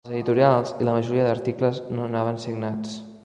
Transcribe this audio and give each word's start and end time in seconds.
Els 0.09 0.13
editorials 0.13 0.71
i 0.85 0.87
la 0.87 0.95
majoria 0.95 1.27
d'articles 1.27 1.83
no 1.97 2.09
anaven 2.09 2.43
signats. 2.47 2.99